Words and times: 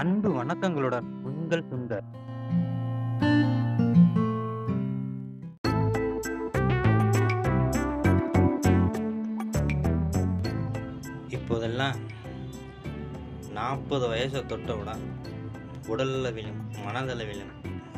அன்பு 0.00 0.28
வணக்கங்களுடன் 0.36 1.08
உங்கள் 1.22 1.64
சுந்தர். 1.70 2.06
இப்போதெல்லாம் 11.28 11.98
நாற்பது 13.52 14.06
வயசை 14.12 14.42
தொட்டவுடன் 14.42 15.04
உடலளவிலும் 15.88 16.62
மனதளவிலும் 16.86 17.52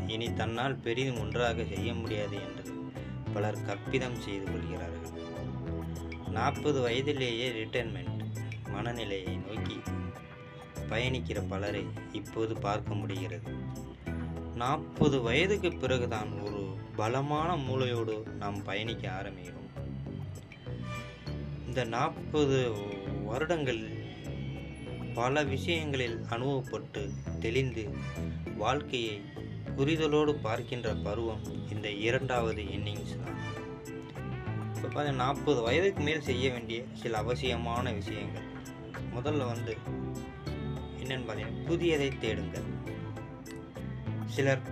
இனி 0.07 0.35
தன்னால் 0.35 0.81
பெரிதும் 0.87 1.21
ஒன்றாக 1.21 1.65
செய்ய 1.65 1.95
முடியாது 1.95 2.39
என்று 2.47 2.65
பலர் 3.33 3.65
கற்பிதம் 3.67 4.19
செய்து 4.19 4.47
கொள்கிறார்கள். 4.47 5.13
நாற்பது 6.31 6.81
வயதிலேயே 6.81 7.49
ரிட்டைர்மெண்ட் 7.51 8.13
மனநிலையை 8.71 9.37
நோக்கி 9.37 9.79
பயணிக்கிற 10.91 11.49
பலரை 11.49 11.85
இப்போது 12.13 12.55
பார்க்க 12.57 12.95
முடிகிறது. 12.95 13.51
நாற்பது 14.55 15.23
வயதுக்கு 15.23 15.73
பிறகுதான் 15.73 16.31
ஒரு 16.41 16.77
பலமான 16.97 17.57
மூளையோடு 17.57 18.17
நாம் 18.35 18.63
பயணிக்க 18.63 19.05
ஆரம்பிக்கிறோம். 19.11 19.71
இந்த 21.67 21.85
நாற்பது 21.85 22.59
வருடங்கள் 23.25 23.83
பல 25.15 25.43
விஷயங்களில் 25.45 26.17
அனுபவப்பட்டு 26.31 27.03
தெளிந்து 27.41 27.85
வாழ்க்கையை 28.57 29.23
புரிதலோடு 29.77 30.33
பார்க்கின்ற 30.43 30.95
பருவம் 30.95 31.45
இந்த 31.71 31.91
இரண்டாவது 31.91 32.63
இன்னிங்ஸ் 32.63 33.15
தான். 33.23 33.39
இப்போ 34.75 34.89
பார்த்தீங்கன்னா 34.89 35.23
நாற்பது 35.25 35.61
வயதுக்கு 35.61 36.03
மேல் 36.03 36.21
செய்ய 36.21 36.51
வேண்டிய 36.51 36.81
சில 36.93 37.19
அவசியமான 37.19 37.93
விஷயங்கள். 37.93 38.49
முதல்ல 39.17 39.47
வந்து 39.47 39.77
என்னன்னு 41.05 41.27
பார்த்தீங்கன்னா 41.29 41.67
புதியதை 41.67 42.09
தேடுங்கள். 42.19 42.69
சிலர் 44.35 44.65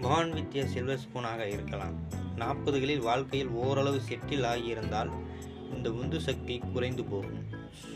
பான் 0.00 0.32
வித்திய 0.32 0.62
சில்வர் 0.66 1.02
ஸ்பூனாக 1.04 1.46
இருக்கலாம். 1.46 1.96
நாற்பதுகளில் 2.36 3.06
வாழ்க்கையில் 3.08 3.50
ஓரளவு 3.62 3.98
செட்டில் 4.08 4.46
ஆகியிருந்தால் 4.52 5.10
இந்த 5.74 5.88
உந்து 5.92 6.20
சக்தி 6.20 6.54
குறைந்து 6.74 7.04
போகும். 7.04 7.42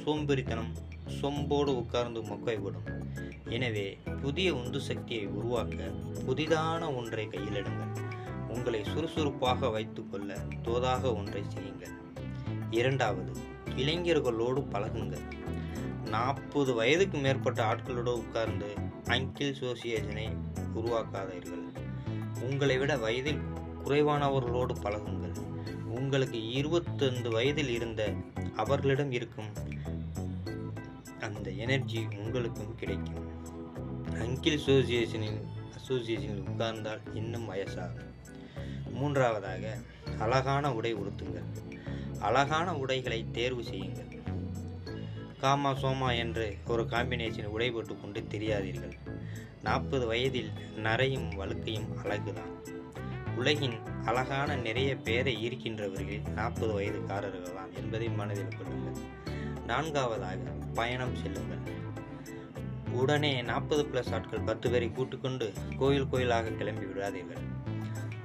சோம்பேறித்தனம் 0.05 0.73
சொம்போடு 1.21 1.71
உட்கார்ந்து 1.81 2.21
மொக்கைவிடும் 2.23 2.89
எனவே 3.57 3.87
புதிய 4.23 4.49
உந்து 4.55 4.81
சக்தியை 4.81 5.25
உருவாக்க 5.27 5.89
புதிதான 6.27 6.83
ஒன்றை 6.97 7.25
கையிலிடுங்கள். 7.27 7.93
உங்களை 8.49 8.81
சுறுசுறுப்பாக 8.85 9.69
வைத்துக்கொள்ள 9.69 10.37
தோதாக 10.67 11.03
ஒன்றை 11.17 11.43
செய்யுங்கள். 11.55 11.95
இரண்டாவது 12.71 13.33
இளைஞர்களோடு 13.77 14.61
பழகுங்கள். 14.73 15.27
நாற்பது 16.15 16.75
வயதுக்கு 16.75 17.19
மேற்பட்ட 17.19 17.61
ஆட்களோடு 17.65 18.13
உட்கார்ந்து 18.13 18.69
அங்கிள் 19.05 19.55
சோசியேஷனை 19.61 20.27
உருவாக்காதீர்கள். 20.75 21.65
உங்களை 22.41 22.79
விட 22.79 22.97
வயதில் 22.97 23.41
குறைவானவர்களோடு 23.85 24.75
பழகுங்கள். 24.83 25.37
உங்களுக்கு 25.85 26.51
இருபத்தைந்து 26.51 27.31
வயதில் 27.31 27.69
இருந்த 27.69 28.13
அவர்களிடம் 28.57 29.13
இருக்கும் 29.13 29.51
அந்த 31.21 31.51
எனர்ஜி 31.51 32.07
உங்களுக்கும் 32.17 32.75
கிடைக்கும். 32.75 33.27
அங்கிள் 34.23 34.59
அசோசியேஷனில் 34.61 35.41
அசோசியேஷனில் 35.79 36.45
உட்கார்ந்தால் 36.51 37.15
இன்னும் 37.15 37.51
வயசாகும். 37.51 38.13
மூன்றாவதாக 38.91 39.77
அழகான 40.19 40.75
உடை 40.75 40.95
உடுத்துங்கள். 40.95 41.49
அழகான 42.21 42.77
உடைகளை 42.77 43.27
தேர்வு 43.33 43.65
செய்யுங்கள். 43.65 44.14
காமா 45.45 45.71
சோமா 45.71 46.17
என்று 46.17 46.57
ஒரு 46.67 46.83
காம்பினேஷன் 46.83 47.49
உடைபட்டு 47.57 48.01
கொண்டு 48.01 48.21
தெரியாதீர்கள். 48.31 48.93
நாற்பது 49.63 50.07
வயதில் 50.07 50.51
நரையும் 50.77 51.27
வழுக்கையும் 51.39 51.89
அழகுதான். 52.03 52.53
உலகின் 53.37 53.77
அழகான 54.05 54.57
நிறைய 54.57 54.97
பேரை 54.97 55.35
ஈர்க்கின்றவர்கள் 55.47 56.29
நாற்பது 56.29 56.81
வயதுக்காரர்கள் 56.81 57.55
தான் 57.55 57.75
என்பதை 57.75 58.09
மனதில் 58.09 58.57
கொள்ளுங்கள். 58.57 59.03
நான்காவதாக 59.67 60.37
பயணம் 60.75 61.15
செல்லுங்கள். 61.15 61.63
உடனே 62.93 63.43
நாற்பது 63.43 63.85
பிளஸ் 63.93 64.13
ஆட்கள் 64.13 64.49
பத்து 64.51 64.71
பேரை 64.71 64.89
கூட்டுக்கொண்டு 64.89 65.53
கோயில் 65.79 66.09
கோயிலாக 66.09 66.51
கிளம்பி 66.51 66.87
விடாதீர்கள். 66.87 67.45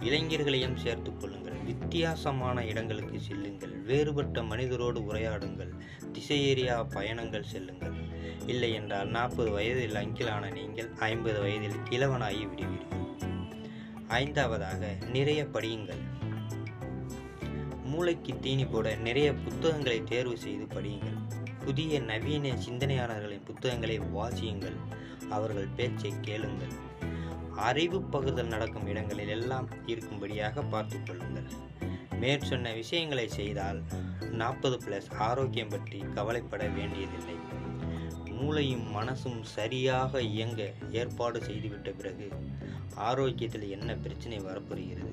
இளைஞர்களையும் 0.02 0.76
சேர்த்துக் 0.76 1.20
கொள்ளுங்கள். 1.20 1.49
வித்தியாசமான 1.70 2.66
இடங்களுக்கு 2.66 3.20
செல்லுங்கள். 3.20 3.74
வேறுபட்ட 3.82 4.42
மனிதரோடு 4.42 5.00
உரையாடுங்கள். 5.10 5.74
திசையேறியா 6.14 6.76
பயணங்கள் 6.90 7.44
செல்லுங்கள். 7.44 7.98
இல்லை 8.48 8.74
என்றால் 8.74 9.10
நாற்பது 9.10 9.52
வயதில் 9.52 9.94
அங்கிலான 9.94 10.52
நீங்கள் 10.52 10.90
ஐம்பது 11.00 11.40
வயதில் 11.42 11.78
இளவனாகி 11.90 12.44
விடுவீர்கள். 12.50 13.04
ஐந்தாவதாக 14.08 14.98
நிறைய 15.12 15.44
படியுங்கள். 15.44 16.04
மூளைக்கு 17.84 18.40
தீனி 18.40 18.66
போட 18.66 18.96
நிறைய 18.96 19.34
புத்தகங்களை 19.34 20.04
தேர்வு 20.04 20.38
செய்து 20.38 20.66
படியுங்கள். 20.66 21.20
புதிய 21.66 22.00
நவீன 22.00 22.54
சிந்தனையாளர்களின் 22.68 23.46
புத்தகங்களை 23.46 24.00
வாசியுங்கள். 24.00 24.78
அவர்கள் 25.30 25.76
பேச்சை 25.76 26.14
கேளுங்கள். 26.22 26.76
அறிவு 27.68 28.00
பகுதல் 28.14 28.52
நடக்கும் 28.54 28.88
இடங்களில் 28.92 29.32
எல்லாம் 29.36 29.68
இருக்கும்படியாக 29.92 30.64
பார்த்து 30.70 30.98
கொள்ளுங்கள். 31.04 31.50
மேற்சொன்ன 32.22 32.74
விஷயங்களை 32.74 33.26
செய்தால் 33.28 33.80
நாற்பது 34.42 34.78
பிளஸ் 34.86 35.10
ஆரோக்கியம் 35.28 35.70
பற்றி 35.70 36.00
கவலைப்பட 36.18 36.64
வேண்டியதில்லை. 36.78 37.38
மூளையும் 38.38 38.86
மனசும் 38.98 39.42
சரியாக 39.56 40.22
இயங்க 40.34 40.62
ஏற்பாடு 41.00 41.40
செய்துவிட்ட 41.48 41.90
பிறகு 41.92 42.28
ஆரோக்கியத்தில் 43.08 43.68
என்ன 43.70 43.96
பிரச்சனை 43.96 44.40
வரப்போகிறது? 44.40 45.12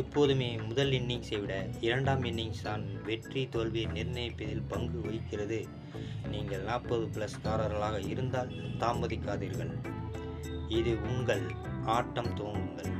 எப்போதுமே 0.00 0.50
முதல் 0.68 0.92
இன்னிங்ஸை 0.98 1.38
விட 1.40 1.54
இரண்டாம் 1.80 2.22
இன்னிங்ஸ் 2.24 2.66
தான் 2.68 2.84
வெற்றி 3.08 3.42
தோல்வியை 3.54 3.88
நிர்ணயிப்பதில் 3.96 4.68
பங்கு 4.68 4.98
வகிக்கிறது. 5.06 5.60
நீங்கள் 6.34 6.68
நாற்பது 6.70 7.06
பிளஸ் 7.14 7.42
காரர்களாக 7.46 7.98
இருந்தால் 8.12 8.52
தாமதிக்காதீர்கள். 8.84 9.74
இது 10.78 10.92
உங்கள் 11.10 11.42
ஆட்டம் 11.94 12.28
தூங்குங்கள். 12.38 12.90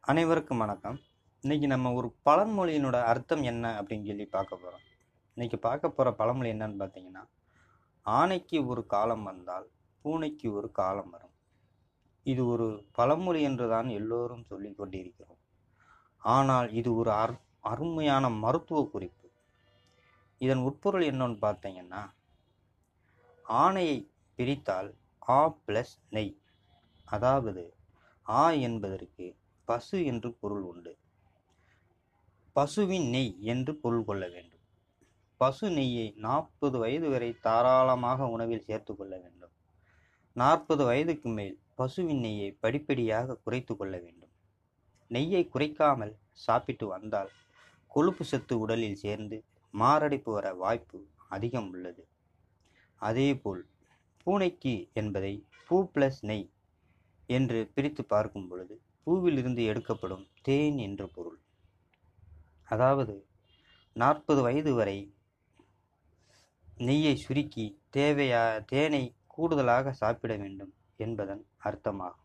அனைவருக்கும் 0.00 0.58
வணக்கம். 0.58 0.98
இன்னைக்கு 1.40 1.66
நம்ம 1.66 1.92
ஒரு 1.92 2.08
பழமொழியினோட 2.28 2.96
அர்த்தம் 3.12 3.42
என்ன 3.42 3.72
அப்படின்னு 3.80 4.08
சொல்லி 4.10 4.26
பார்க்க 4.36 4.56
போகிறோம் 4.56 4.84
இன்றைக்கி 5.36 5.56
பார்க்க 5.68 5.88
போகிற 5.88 6.14
பழமொழி 6.20 6.50
என்னன்னு 6.52 6.80
பார்த்தீங்கன்னா 6.82 7.24
ஆனைக்கு 8.06 8.58
ஒரு 8.66 8.84
காலம் 8.86 9.22
வந்தால் 9.22 9.68
பூனைக்கு 10.02 10.48
ஒரு 10.52 10.70
காலம் 10.80 11.10
வரும். 11.10 11.23
இது 12.26 12.42
ஒரு 12.46 12.66
பழமொழி 12.92 13.40
என்று 13.42 13.66
தான் 13.68 13.88
எல்லோரும் 13.88 14.46
சொல்லி 14.50 14.70
கொண்டிருக்கிறோம். 14.72 15.40
ஆனால் 16.22 16.68
இது 16.72 16.90
ஒரு 16.94 17.10
அர் 17.22 17.34
அருமையான 17.62 18.24
மருத்துவ 18.44 18.80
குறிப்பு. 18.92 19.28
இதன் 20.40 20.62
உட்பொருள் 20.68 21.04
என்னன்னு 21.10 21.38
பார்த்தீங்கன்னா 21.46 22.02
ஆணையை 23.46 23.98
பிரித்தால் 24.38 24.90
ஆ 25.28 25.40
ப்ளஸ் 25.66 25.94
நெய். 26.10 26.34
அதாவது 27.04 27.64
ஆ 28.26 28.44
என்பதற்கு 28.68 29.26
பசு 29.68 29.98
என்று 30.04 30.28
பொருள் 30.40 30.62
உண்டு. 30.62 30.92
பசுவின் 32.56 33.08
நெய் 33.08 33.32
என்று 33.42 33.72
பொருள் 33.74 34.04
கொள்ள 34.04 34.24
வேண்டும். 34.28 34.64
பசு 35.40 35.66
நெய்யை 35.68 36.08
நாற்பது 36.16 36.76
வயது 36.78 37.08
வரை 37.08 37.30
தாராளமாக 37.46 38.28
உணவில் 38.28 38.66
சேர்த்து 38.68 38.92
கொள்ள 38.96 39.14
வேண்டும். 39.18 39.43
நாற்பது 40.36 40.82
வயதுக்கு 40.84 41.28
மேல் 41.28 41.56
பசுவின் 41.74 42.22
நெய்யை 42.24 42.48
படிப்படியாக 42.60 43.36
குறைத்து 43.44 43.72
கொள்ள 43.76 43.94
வேண்டும். 43.98 44.32
நெய்யை 45.10 45.42
குறைக்காமல் 45.48 46.14
சாப்பிட்டு 46.46 46.86
வந்தால் 46.86 47.30
கொழுப்பு 47.86 48.24
சத்து 48.24 48.54
உடலில் 48.58 49.00
சேர்ந்து 49.04 49.36
மாரடைப்பு 49.74 50.30
வர 50.32 50.46
வாய்ப்பு 50.54 50.98
அதிகம் 51.28 51.68
உள்ளது. 51.72 52.02
அதேபோல் 53.00 53.62
பூனைக்கு 54.22 54.74
என்பதை 54.92 55.34
பூ 55.66 55.76
பிளஸ் 55.94 56.20
நெய் 56.20 56.46
என்று 57.28 57.58
பிரித்து 57.74 58.04
பார்க்கும் 58.04 58.48
பொழுது 58.48 58.74
பூவிலிருந்து 59.06 59.62
எடுக்கப்படும் 59.64 60.26
தேன் 60.42 60.78
என்று 60.78 61.06
பொருள். 61.08 61.40
அதாவது 62.64 63.14
நாற்பது 63.96 64.40
வயது 64.42 64.72
வரை 64.74 64.98
நெய்யை 66.78 67.16
சுருக்கி 67.16 67.66
தேவையா 67.96 68.64
தேனை 68.64 69.04
கூடுதலாக 69.34 69.92
சாப்பிட 69.92 70.32
வேண்டும் 70.36 70.72
என்பதன் 70.96 71.42
அர்த்தமாகும். 71.64 72.20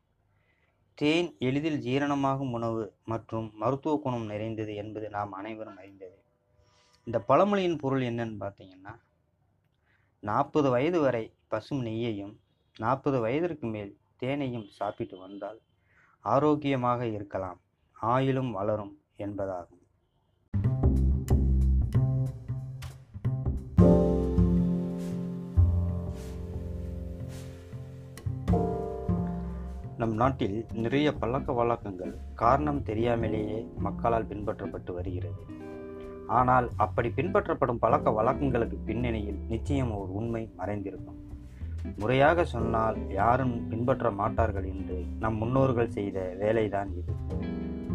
தேன் 0.97 1.29
எளிதில் 1.39 1.79
ஜீரணமாகும் 1.79 2.51
உணவு 2.51 2.81
மற்றும் 3.06 3.47
மருத்துவ 3.61 3.94
குணம் 4.03 4.25
நிறைந்தது 4.25 4.73
என்பது 4.75 5.07
நாம் 5.09 5.31
அனைவரும் 5.31 5.77
அறிந்தது. 5.77 6.17
இந்த 7.07 7.17
பழமொழியின் 7.29 7.77
பொருள் 7.77 8.03
என்னன்னு 8.09 8.38
பார்த்தீங்கன்னா 8.44 8.94
நாற்பது 10.23 10.69
வயது 10.69 11.00
வரை 11.01 11.23
பசும் 11.47 11.83
நெய்யையும் 11.85 12.35
நாற்பது 12.77 13.17
வயதிற்கு 13.19 13.67
மேல் 13.67 13.91
தேனையும் 14.17 14.67
சாப்பிட்டு 14.79 15.17
வந்தால் 15.17 15.59
ஆரோக்கியமாக 16.25 17.01
இருக்கலாம் 17.15 17.59
ஆயிலும் 17.97 18.51
வளரும் 18.51 18.94
என்பதாகும். 19.17 19.79
நம் 30.00 30.13
நாட்டில் 30.13 30.66
நிறைய 30.74 31.13
பழக்க 31.13 31.54
வழக்கங்கள் 31.54 32.18
காரணம் 32.34 32.84
தெரியாமலேயே 32.84 33.68
மக்களால் 33.78 34.25
பின்பற்றப்பட்டு 34.25 34.94
வருகிறது. 34.94 35.42
ஆனால் 36.28 36.69
அப்படி 36.75 37.10
பின்பற்றப்படும் 37.16 37.80
பழக்க 37.80 38.12
வழக்கங்களுக்கு 38.12 38.78
பின்னணியில் 38.86 39.40
நிச்சயம் 39.48 39.98
ஒரு 39.98 40.13
உண்மை 40.13 40.54
மறைந்திருக்கும். 40.57 41.19
முறையாக 41.98 42.44
சொன்னால் 42.44 42.98
யாரும் 43.10 43.68
பின்பற்ற 43.68 44.12
மாட்டார்கள் 44.12 44.63
என்று 44.63 45.06
நம் 45.19 45.36
முன்னோர்கள் 45.36 45.90
செய்த 45.90 46.36
வேலைதான் 46.40 46.92
இது. 46.98 47.16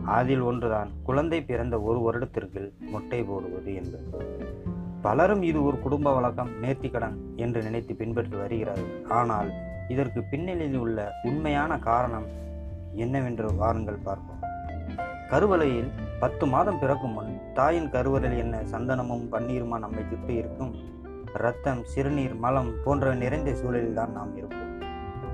அதில் 0.05 0.41
ஒன்றுதான் 0.41 0.91
குழந்தை 1.03 1.43
பிறந்த 1.43 1.81
ஒரு 1.81 2.01
வருடத்திற்கு 2.01 2.75
முட்டை 2.81 3.23
போடுவது 3.23 3.75
என்பது. 3.75 4.39
பலரும் 5.03 5.43
இது 5.43 5.63
ஒரு 5.63 5.79
குடும்ப 5.81 6.15
வழக்கம் 6.15 6.51
நேர்த்திக்கடன் 6.63 7.17
என்று 7.37 7.63
நினைத்து 7.63 7.95
பின்பற்றி 7.95 8.37
வருகிறார்கள். 8.37 9.05
ஆனால் 9.09 9.73
இதற்கு 9.89 10.23
பின்னணியில் 10.23 10.77
உள்ள 10.77 11.13
உண்மையான 11.23 11.79
காரணம் 11.79 12.27
என்னவென்று 12.95 13.55
வாருங்கள் 13.55 14.05
பார்ப்போம். 14.05 14.41
கருவலையில் 15.31 15.91
பத்து 16.21 16.47
மாதம் 16.47 16.79
பிறக்கும் 16.79 17.13
முன் 17.13 17.41
தாயின் 17.55 17.91
கருவறையில் 17.91 18.39
என்ன 18.39 18.63
சந்தனமும் 18.63 19.25
பன்னீருமா 19.33 19.79
நம்மை 19.79 20.05
சுற்றி 20.11 20.35
இருக்கும்? 20.35 20.75
இரத்தம் 21.35 21.85
சிறுநீர் 21.85 22.35
மலம் 22.35 22.73
போன்றவை 22.85 23.19
நிறைந்த 23.19 23.55
சூழலில் 23.55 23.95
தான் 23.95 24.13
நாம் 24.13 24.37
இருப்போம். 24.37 24.61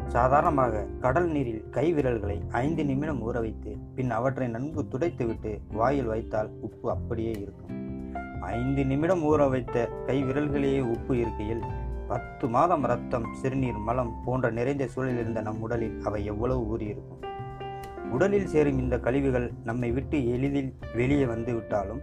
சாதாரணமாக 0.06 0.87
கடல் 1.00 1.29
நீரில் 1.29 1.69
கை 1.70 1.93
விரல்களை 1.93 2.43
ஐந்து 2.50 2.85
நிமிடம் 2.85 3.23
ஊற 3.23 3.41
வைத்து 3.41 3.76
பின் 3.94 4.11
அவற்றை 4.11 4.49
நன்கு 4.49 4.85
துடைத்துவிட்டு 4.85 5.61
வாயில் 5.73 6.06
வைத்தால் 6.06 6.50
உப்பு 6.61 6.91
அப்படியே 6.91 7.31
இருக்கும். 7.31 7.75
ஐந்து 8.41 8.85
நிமிடம் 8.85 9.23
ஊற 9.23 9.50
வைத்த 9.50 9.88
கை 10.06 10.25
விரல்களையே 10.25 10.81
உப்பு 10.81 11.19
இருக்கையில் 11.19 11.62
பத்து 12.10 12.48
மாதம் 12.48 12.84
ரத்தம் 12.84 13.26
சிறுநீர் 13.32 13.76
மலம் 13.76 14.22
போன்ற 14.24 14.50
நிறைந்த 14.50 14.86
சூழலில் 14.86 15.18
இருந்த 15.18 15.40
நம் 15.40 15.60
உடலில் 15.60 16.00
அவை 16.04 16.24
எவ்வளவு 16.24 16.62
ஊறியிருக்கும்? 16.70 17.20
உடலில் 18.10 18.46
சேரும் 18.46 18.78
இந்த 18.78 18.98
கழிவுகள் 18.98 19.52
நம்மை 19.64 19.90
விட்டு 19.90 20.30
எளிதில் 20.30 20.74
வெளியே 20.94 21.24
வந்து 21.24 21.54
விட்டாலும் 21.54 22.00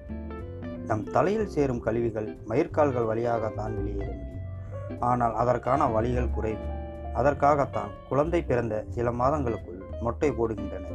நம் 0.86 1.04
தலையில் 1.04 1.48
சேரும் 1.48 1.80
கழிவுகள் 1.80 2.38
மயிர்கால்கள் 2.48 3.06
வழியாகத்தான் 3.06 3.76
வெளியேற 3.76 4.12
முடியும் 4.12 5.00
ஆனால் 5.00 5.34
அதற்கான 5.34 5.88
வழிகள் 5.88 6.30
குறைவு. 6.30 6.68
அதற்காகத்தான் 7.14 7.92
குழந்தை 8.10 8.42
பிறந்த 8.44 8.86
சில 8.90 9.12
மாதங்களுக்குள் 9.12 9.82
மொட்டை 10.02 10.32
போடுகின்றன. 10.32 10.86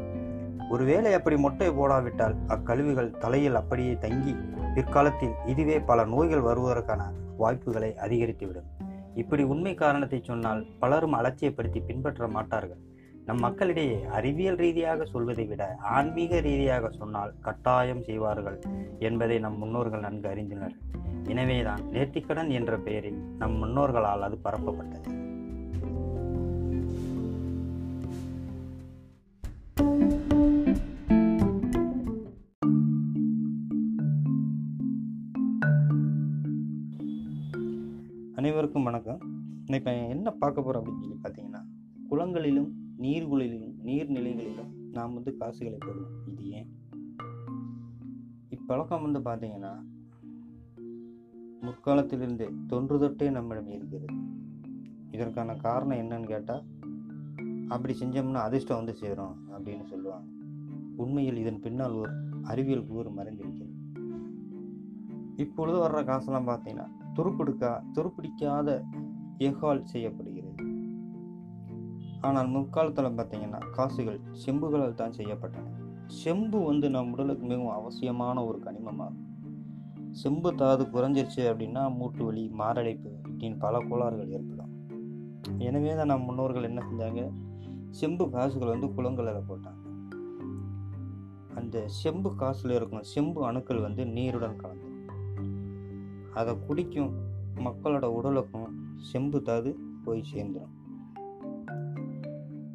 ஒருவேளை 0.71 1.13
அப்படி 1.13 1.37
மொட்டை 1.37 1.71
போடாவிட்டால் 1.71 2.37
அக்கழிவுகள் 2.49 3.19
தலையில் 3.19 3.55
அப்படியே 3.55 3.99
தங்கி 3.99 4.37
பிற்காலத்தில் 4.75 5.35
இதுவே 5.47 5.81
பல 5.81 6.05
நோய்கள் 6.05 6.47
வருவதற்கான 6.51 7.03
வாய்ப்புகளை 7.37 7.95
அதிகரித்துவிடும். 8.07 8.82
இப்படி 9.15 9.43
உண்மை 9.43 9.75
காரணத்தை 9.75 10.21
சொன்னால் 10.25 10.67
பலரும் 10.79 11.15
அலட்சியப்படுத்தி 11.15 11.81
பின்பற்ற 11.87 12.29
மாட்டார்கள். 12.29 12.79
நம் 13.25 13.39
மக்களிடையே 13.39 14.05
அறிவியல் 14.05 14.57
ரீதியாக 14.57 15.05
சொல்வதை 15.05 15.45
விட 15.45 15.77
ஆன்மீக 15.77 16.41
ரீதியாக 16.41 16.91
சொன்னால் 16.91 17.35
கட்டாயம் 17.41 18.03
செய்வார்கள் 18.03 18.59
என்பதை 18.99 19.39
நம் 19.39 19.59
முன்னோர்கள் 19.59 20.01
நன்கு 20.01 20.29
அறிந்தனர். 20.29 20.77
எனவேதான் 21.29 21.83
நேர்த்திக்கடன் 21.83 22.49
என்ற 22.49 22.79
பெயரில் 22.79 23.21
நம் 23.39 23.65
முன்னோர்களால் 23.65 24.21
அது 24.21 24.39
பரப்பப்பட்டது. 24.45 25.32
இப்போ 39.77 39.93
என்ன 40.07 40.31
பார்க்க 40.31 40.63
போகிறோம் 40.63 40.85
அப்படின்னு 40.85 41.01
சொல்லி 41.01 41.19
பார்த்தீங்கன்னா 41.23 41.63
குளங்களிலும் 42.11 42.71
நீர்குளிலும் 42.99 43.75
நீர்நிலைகளிலும் 43.85 44.91
நாம் 44.93 45.15
வந்து 45.15 45.37
காசுகளை 45.37 45.79
போடுவோம் 45.79 46.27
இது 46.27 46.49
ஏன்? 46.49 46.69
இப்பழக்கம் 48.51 49.03
வந்து 49.03 49.19
பார்த்தீங்கன்னா 49.21 49.73
முற்காலத்திலிருந்தே 51.63 52.53
தொன்று 52.67 52.99
தொட்டே 52.99 53.31
நம்மிடம் 53.31 53.71
இருக்கிறது. 53.71 54.15
இதற்கான 55.11 55.57
காரணம் 55.57 55.99
என்னன்னு 55.99 56.27
கேட்டால் 56.27 56.65
அப்படி 57.69 57.95
செஞ்சோம்னா 58.01 58.35
அதிர்ஷ்டம் 58.35 58.77
வந்து 58.77 58.95
சேரும் 58.95 59.49
அப்படின்னு 59.51 59.85
சொல்லுவாங்க. 59.85 60.27
உண்மையில் 60.97 61.37
இதன் 61.37 61.61
பின்னால் 61.61 61.93
ஒரு 61.93 62.13
அறிவியல் 62.43 62.87
கூறு 62.87 63.11
மறைந்திருக்கிறது 63.11 63.71
இப்பொழுது 65.37 65.79
வர்ற 65.79 66.05
காசெல்லாம் 66.05 66.49
பார்த்தீங்கன்னா 66.49 66.87
துருப்பிடுக்கா 67.17 67.83
துருப்பிடிக்காத 67.93 68.83
எஹால் 69.47 69.85
செய்யப்படுகிறது. 69.85 70.51
ஆனால் 72.21 72.49
முற்காலத்தில் 72.49 73.17
பார்த்தீங்கன்னா 73.19 73.61
காசுகள் 73.71 74.21
செம்புகளால் 74.45 74.95
தான் 74.95 75.17
செய்யப்பட்டன. 75.17 75.71
செம்பு 76.23 76.59
வந்து 76.65 76.87
நம் 76.91 77.13
உடலுக்கு 77.13 77.45
மிகவும் 77.47 77.77
அவசியமான 77.79 78.45
ஒரு 78.45 78.59
கனிமமாகும். 78.65 79.29
செம்பு 80.11 80.51
தாது 80.55 80.85
குறைஞ்சிருச்சு 80.85 81.43
அப்படின்னா 81.51 81.83
மூட்டு 81.97 82.23
வலி 82.25 82.43
மாரடைப்பு 82.61 83.11
இப்படின்னு 83.29 83.59
பல 83.59 83.79
கோளாறுகள் 83.79 84.29
ஏற்படும். 84.29 84.73
எனவே 85.59 85.95
தான் 85.95 86.07
நம் 86.07 86.25
முன்னோர்கள் 86.25 86.69
என்ன 86.71 86.81
செஞ்சாங்க? 86.89 87.23
செம்பு 87.91 88.27
காசுகள் 88.31 88.73
வந்து 88.75 88.89
குளங்களில் 88.95 89.47
போட்டாங்க. 89.49 89.81
அந்த 91.55 91.83
செம்பு 92.01 92.31
காசில் 92.37 92.77
இருக்கும் 92.77 93.09
செம்பு 93.15 93.41
அணுக்கள் 93.47 93.81
வந்து 93.81 94.03
நீருடன் 94.07 94.57
கலந்து 94.57 94.89
அதை 96.35 96.53
குடிக்கும் 96.67 97.11
மக்களோட 97.57 98.07
உடலுக்கும் 98.19 98.71
செம்பு 99.11 99.43
தாது 99.43 99.77
போய் 100.05 100.25
சேர்ந்துடும் 100.35 100.73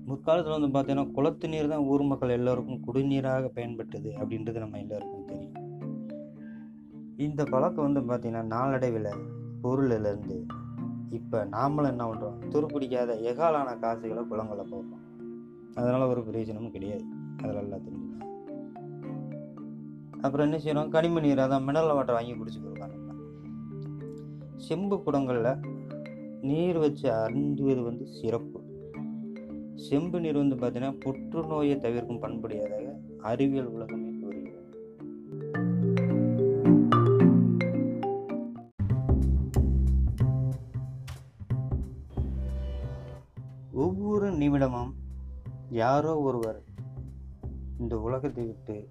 முற்காலத்தில் 0.06 0.60
வந்து 0.60 0.70
பார்த்தீங்கன்னா 0.76 1.12
குளத்து 1.12 1.48
நீர் 1.48 1.68
தான் 1.68 1.80
ஊர் 1.80 2.02
மக்கள் 2.02 2.30
எல்லோருக்கும் 2.30 2.82
குடிநீராக 2.88 3.50
பயன்பட்டது 3.56 4.10
அப்படின்றது 4.22 4.58
நம்ம 4.58 4.80
எல்லாருக்கும் 4.80 5.26
தெரியும். 5.26 5.56
இந்த 7.18 7.44
பழக்கம் 7.44 7.94
வந்து 7.94 8.02
பார்த்திங்கன்னா 8.02 8.44
நாளடைவில் 8.44 9.12
பொருளிலிருந்து 9.64 10.46
இப்போ 11.10 11.46
நாமளும் 11.46 11.90
என்ன 11.90 12.06
பண்ணுறோம் 12.06 12.40
துருப்பிடிக்காத 12.50 13.12
எகாலான 13.32 13.80
காசுகளை 13.80 14.24
குளங்களை 14.24 14.66
போடுறோம். 14.72 15.04
அதனால் 15.76 16.08
ஒரு 16.08 16.24
பிரயோஜனமும் 16.24 16.72
கிடையாது. 16.72 17.06
அதில் 17.44 17.56
எல்லாம் 17.56 17.96
அப்புறம் 20.22 20.46
என்ன 20.48 20.60
செய்கிறோம் 20.60 20.90
கனிம 20.90 21.20
நீர் 21.20 21.38
அதான் 21.38 21.66
மினரல் 21.68 21.94
வாட்டர் 21.94 22.16
வாங்கி 22.16 22.34
குடிச்சுக்கிறோம் 22.34 22.94
நம்ம 22.96 23.16
செம்பு 24.56 24.96
குடங்களில் 24.96 25.77
நீர் 26.42 26.78
வச்சு 26.78 27.12
அருந்துவது 27.12 27.84
வந்து 27.84 28.08
சிறப்பு. 28.08 28.62
செம்பு 29.76 30.20
நீர் 30.20 30.36
வந்து 30.36 30.56
பார்த்தீங்கன்னா 30.56 31.00
புற்றுநோயை 31.00 31.80
தவிர்க்கும் 31.80 32.22
பண்புடையதாக 32.22 32.94
அறிவியல் 33.22 33.66
உலகமே 33.66 34.20
கூறுகிறது. 34.20 34.66
ஒவ்வொரு 43.72 44.32
நிமிடமும் 44.32 44.94
யாரோ 45.70 46.20
ஒருவர் 46.20 46.64
இந்த 47.80 48.00
உலகத்தை 48.00 48.46
விட்டு 48.46 48.90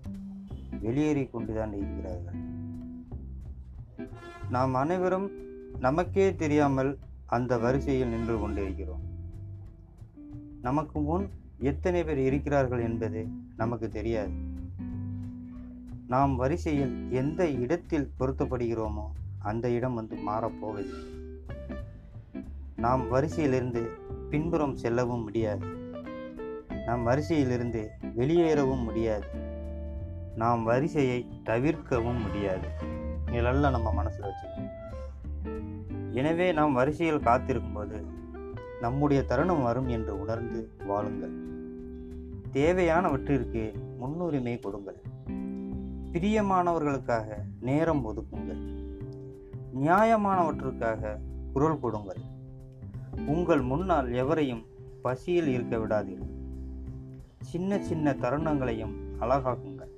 வெளியேறி 0.80 1.26
கொண்டுதான் 1.26 1.72
இருக்கிறார்கள். 1.72 2.34
நாம் 4.50 4.74
அனைவரும் 4.74 5.30
நமக்கே 5.78 6.34
தெரியாமல் 6.34 6.98
அந்த 7.26 7.58
வரிசையில் 7.58 8.08
நின்று 8.08 8.40
கொண்டிருக்கிறோம். 8.40 9.00
நமக்கு 10.62 11.00
முன் 11.00 11.30
எத்தனை 11.58 12.04
பேர் 12.04 12.18
இருக்கிறார்கள் 12.18 12.80
என்பது 12.80 13.26
நமக்கு 13.56 13.88
தெரியாது. 13.88 14.30
நாம் 16.08 16.36
வரிசையில் 16.36 17.12
எந்த 17.12 17.48
இடத்தில் 17.48 18.12
பொருத்தப்படுகிறோமோ 18.20 19.04
அந்த 19.38 19.68
இடம் 19.68 19.94
வந்து 19.94 20.16
மாறப்போவது 20.28 20.92
நாம் 22.76 23.12
வரிசையிலிருந்து 23.12 23.88
பின்புறம் 24.30 24.76
செல்லவும் 24.76 25.22
முடியாது. 25.22 25.66
நாம் 26.86 27.06
வரிசையிலிருந்து 27.06 27.88
வெளியேறவும் 28.16 28.82
முடியாது. 28.82 29.26
நாம் 30.36 30.64
வரிசையை 30.64 31.28
தவிர்க்கவும் 31.44 32.20
முடியாது. 32.20 32.68
இதெல்லாம் 33.28 33.70
நம்ம 33.70 33.92
மனசில் 33.92 34.22
வச்சுக்கணும். 34.22 34.74
எனவே 36.16 36.52
நாம் 36.52 36.72
வரிசையில் 36.72 37.18
காத்திருக்கும்போது 37.18 38.02
நம்முடைய 38.80 39.24
தருணம் 39.24 39.62
வரும் 39.62 39.88
என்று 39.88 40.20
உணர்ந்து 40.20 40.70
வாழுங்கள். 40.86 41.34
தேவையானவற்றிற்கு 42.52 43.74
முன்னுரிமை 43.98 44.60
கொடுங்கள். 44.60 44.96
பிரியமானவர்களுக்காக 46.12 47.24
நேரம் 47.60 48.04
ஒதுக்குங்கள். 48.04 48.62
நியாயமானவற்றுக்காக 49.80 51.18
குரல் 51.52 51.80
கொடுங்கள் 51.80 52.20
உங்கள் 53.26 53.60
முன்னால் 53.60 54.12
எவரையும் 54.12 54.64
பசியில் 55.02 55.46
இருக்க 55.46 55.76
விடாதீர்கள். 55.76 56.34
சின்ன 57.40 57.78
சின்ன 57.78 58.12
தருணங்களையும் 58.12 58.94
அழகாக்குங்கள். 59.20 59.92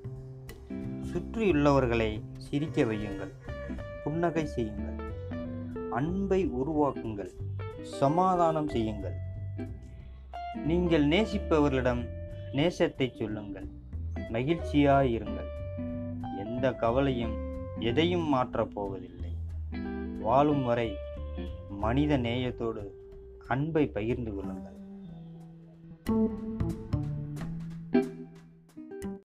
சுற்றியுள்ளவர்களை 1.13 2.21
சிரிக்க 2.39 2.83
வையுங்கள். 2.83 3.33
புன்னகை 4.05 4.47
செய்யுங்கள். 4.47 4.98
அன்பை 5.91 6.47
உருவாக்குங்கள் 6.47 7.31
சமாதானம் 7.83 8.69
செய்யுங்கள். 8.69 9.15
நீங்கள் 10.67 11.09
நேசிப்பவர்களிடம் 11.09 12.09
நேசத்தை 12.53 13.15
சொல்லுங்கள் 13.15 13.69
மகிழ்ச்சியாயிருங்கள் 14.33 15.49
எந்த 16.39 16.73
கவலையும் 16.73 17.37
எதையும் 17.79 18.29
மாற்றப் 18.29 18.75
போவதில்லை. 18.75 19.31
வாழும் 20.21 20.65
வரை 20.65 20.93
மனித 21.71 22.19
நேயத்தோடு 22.19 22.87
அன்பை 23.49 23.87
பகிர்ந்து 23.87 24.35
கொள்ளுங்கள். 24.35 24.77